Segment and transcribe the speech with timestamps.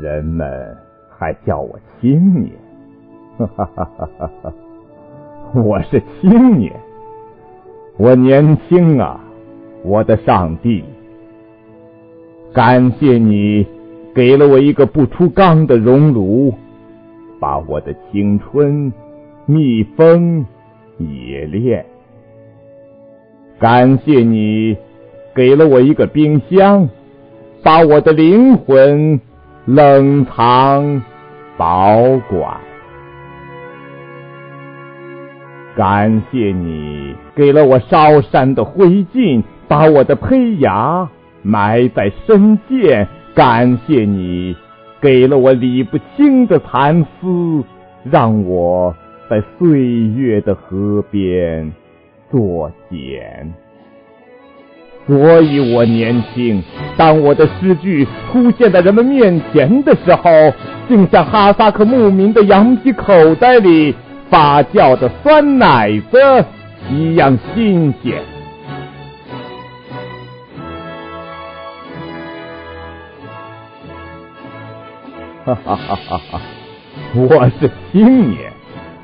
[0.00, 0.76] 人们
[1.18, 2.52] 还叫我青年，
[3.36, 4.52] 哈哈哈哈哈！
[5.54, 6.72] 我是青年，
[7.96, 9.20] 我年轻啊，
[9.82, 10.84] 我的上帝！
[12.52, 13.66] 感谢你
[14.14, 16.54] 给了我一个不出缸的熔炉，
[17.40, 18.92] 把我的青春
[19.46, 20.46] 密封
[20.98, 21.84] 冶炼。
[23.58, 24.76] 感谢你
[25.34, 26.88] 给了我一个冰箱，
[27.62, 29.20] 把我的灵魂
[29.70, 31.02] 冷藏
[31.58, 32.56] 保管。
[35.76, 41.06] 感谢你给了我烧山的灰烬，把我的胚芽
[41.42, 43.06] 埋在深涧。
[43.34, 44.56] 感谢你
[45.02, 47.62] 给了我理不清的蚕丝，
[48.04, 48.96] 让我
[49.28, 51.70] 在岁月的河边。
[52.30, 53.52] 作茧，
[55.08, 56.62] 所以我年轻。
[56.96, 60.30] 当我的诗句出现在人们面前的时候，
[60.86, 63.96] 竟像哈萨克牧民的羊皮口袋里
[64.28, 66.44] 发酵的酸奶子
[66.90, 68.22] 一样新鲜。
[75.46, 76.40] 哈哈哈哈哈！
[77.14, 78.52] 我是青年，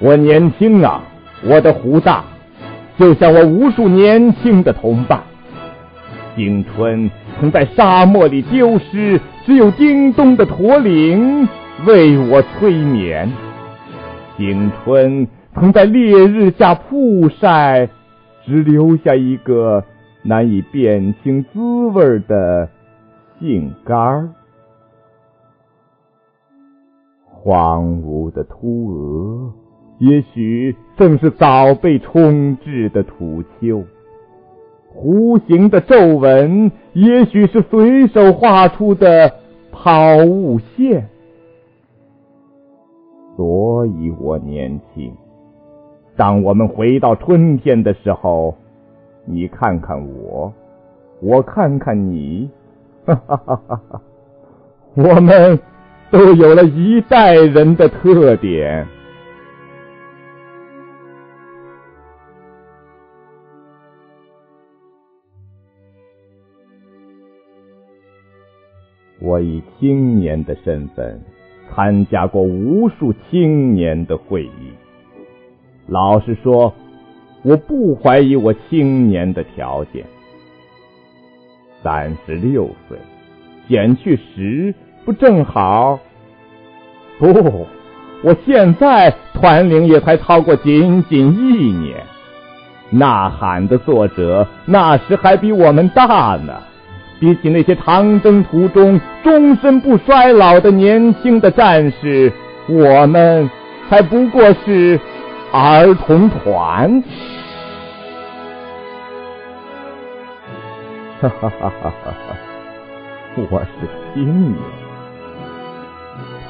[0.00, 1.04] 我年轻啊，
[1.44, 2.24] 我的胡大。
[2.98, 5.22] 就像我无数年轻的同伴，
[6.34, 11.46] 青春曾在沙漠里丢失，只有叮咚的驼铃
[11.86, 13.30] 为我催眠。
[14.36, 17.88] 青春曾在烈日下曝晒，
[18.44, 19.84] 只留下一个
[20.22, 21.60] 难以辨清滋
[21.92, 22.68] 味的
[23.38, 24.30] 杏干儿。
[27.26, 29.52] 荒芜的秃鹅。
[29.98, 33.84] 也许正是早被冲制的土丘，
[34.94, 39.32] 弧形的皱纹，也许是随手画出的
[39.72, 41.08] 抛物线。
[43.36, 45.12] 所以我年轻。
[46.14, 48.54] 当我们回到春天的时候，
[49.24, 50.52] 你看看我，
[51.22, 52.50] 我看看你，
[53.06, 54.00] 哈哈哈哈哈！
[54.94, 55.58] 我们
[56.10, 58.86] 都有了一代人的特点。
[69.24, 71.20] 我以青年的身份
[71.70, 74.72] 参加过无数青年的会议。
[75.86, 76.74] 老实说，
[77.42, 80.04] 我不怀疑我青年的条件。
[81.84, 82.98] 三十六岁
[83.68, 84.74] 减去十，
[85.04, 86.00] 不正好？
[87.18, 87.66] 不，
[88.24, 92.02] 我现在团龄也才超过仅仅一年。
[92.90, 96.60] 呐喊的作者那时还比我们大呢。
[97.22, 102.32] 比起那些长征途中终身不衰老的年轻的战士，
[102.68, 103.48] 我们
[103.88, 104.98] 还不过是
[105.52, 107.00] 儿童团。
[111.20, 112.36] 哈哈哈哈哈哈！
[113.48, 114.58] 我是青年，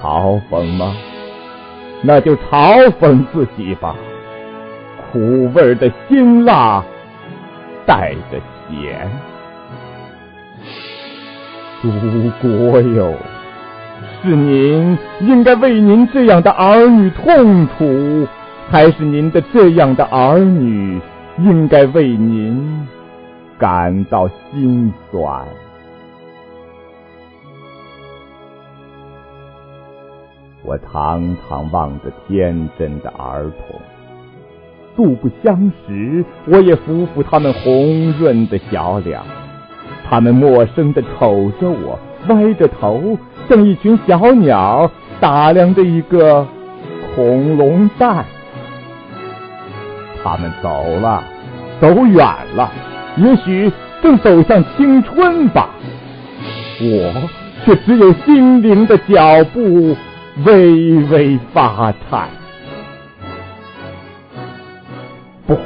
[0.00, 0.96] 嘲讽吗？
[2.00, 3.94] 那就嘲讽自己吧。
[5.12, 6.82] 苦味的辛辣
[7.84, 8.40] 带着
[8.70, 9.10] 咸。
[11.82, 11.90] 祖
[12.40, 13.12] 国哟，
[14.22, 18.28] 是您应该为您这样的儿女痛楚，
[18.70, 21.00] 还是您的这样的儿女
[21.38, 22.86] 应该为您
[23.58, 25.44] 感到心酸？
[30.64, 33.80] 我常常望着天真的儿童，
[34.94, 39.20] 素不相识，我也抚抚他们红润的小脸。
[40.12, 41.98] 他们陌生的瞅着我，
[42.28, 43.16] 歪着头，
[43.48, 46.46] 像一群小鸟打量着一个
[47.16, 48.22] 恐龙蛋。
[50.22, 51.24] 他们走了，
[51.80, 52.70] 走远了，
[53.16, 53.72] 也许
[54.02, 55.70] 正走向青春吧。
[56.82, 57.30] 我
[57.64, 59.96] 却只有心灵的脚步
[60.44, 62.28] 微微发颤。
[65.46, 65.56] 不，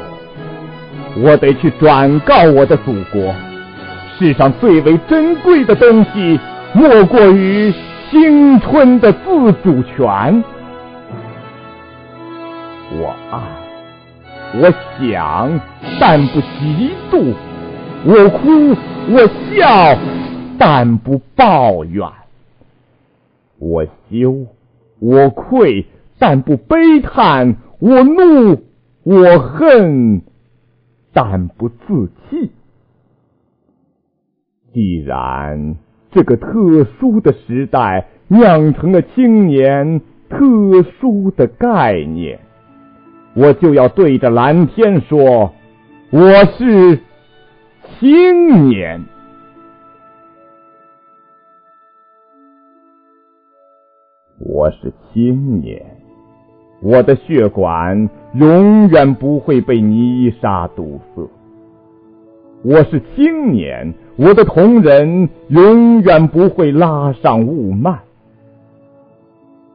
[1.16, 3.34] 我得去转告我的祖国。
[4.18, 6.40] 世上最为珍贵的东西，
[6.72, 7.72] 莫过于
[8.10, 10.42] 青春的自主权。
[12.98, 13.38] 我爱，
[14.58, 15.60] 我想，
[16.00, 17.34] 但不嫉妒；
[18.06, 18.74] 我哭，
[19.10, 19.98] 我笑，
[20.58, 22.08] 但不抱怨；
[23.58, 24.46] 我羞，
[24.98, 25.84] 我愧，
[26.18, 28.62] 但不悲叹；我怒，
[29.02, 30.22] 我恨，
[31.12, 32.50] 但不自弃。
[34.72, 35.76] 既然
[36.10, 42.38] 这个特殊的时代酿成了青年特殊的概念，
[43.34, 45.52] 我就要对着蓝天说
[46.10, 47.00] ：“我是
[47.98, 49.04] 青年。”
[54.38, 55.82] 我是青年，
[56.82, 61.28] 我的血管永远不会被泥沙堵塞。
[62.68, 67.96] 我是青年，我的同仁永远不会拉上雾幔。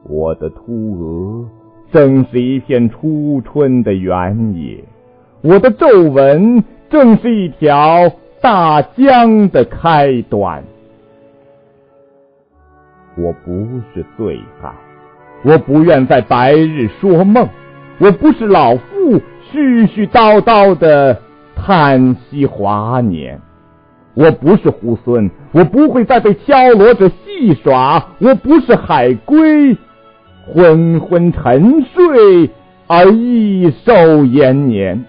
[0.02, 1.48] 我的秃额
[1.90, 4.84] 正是一片初春的原野，
[5.40, 8.12] 我的皱纹正是一条
[8.42, 10.62] 大江的开端。
[13.16, 13.52] 我不
[13.94, 14.70] 是醉汉，
[15.44, 17.48] 我不愿在白日说梦，
[18.00, 19.18] 我不是老妇
[19.50, 21.18] 絮絮叨叨的。
[21.64, 23.40] 叹息华年，
[24.14, 29.76] 我不是猢狲，我不会再被敲锣者戏耍；我不是海龟，
[30.44, 32.50] 昏昏沉睡
[32.88, 35.04] 而益寿延年。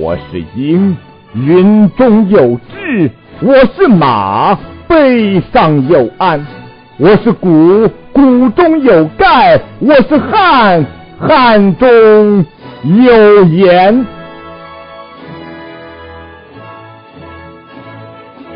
[0.00, 0.96] 我是鹰，
[1.34, 3.10] 云中有志；
[3.42, 4.58] 我是马，
[4.88, 6.55] 背上有鞍。
[6.98, 10.82] 我是骨，骨中有钙；我是汉
[11.20, 12.42] 汉中
[12.84, 14.06] 有盐。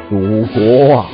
[0.08, 1.06] 祖国啊，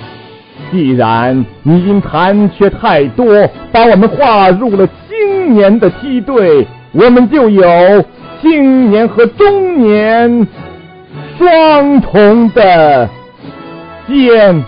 [0.70, 3.26] 既然你因残缺太多，
[3.72, 8.04] 把我们划入了青年的梯队，我们就有
[8.40, 10.46] 青年和中年
[11.36, 13.10] 双重的
[14.06, 14.64] 肩。